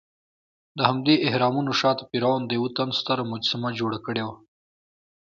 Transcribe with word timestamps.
دهمدې 0.79 1.15
اهرامونو 1.27 1.71
شاته 1.79 2.03
فرعون 2.09 2.41
د 2.45 2.51
یوه 2.57 2.69
تن 2.77 2.89
ستره 2.99 3.23
مجسمه 3.33 3.69
جوړه 3.79 3.99
کړې 4.05 4.23
وه. 4.27 4.35